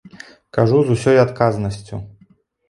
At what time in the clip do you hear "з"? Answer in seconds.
0.87-0.95